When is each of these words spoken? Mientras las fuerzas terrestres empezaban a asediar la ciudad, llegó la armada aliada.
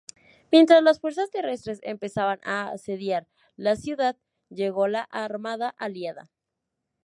Mientras 0.51 0.81
las 0.81 0.99
fuerzas 0.99 1.29
terrestres 1.29 1.77
empezaban 1.83 2.39
a 2.43 2.69
asediar 2.71 3.27
la 3.55 3.75
ciudad, 3.75 4.17
llegó 4.49 4.87
la 4.87 5.03
armada 5.03 5.69
aliada. 5.77 6.31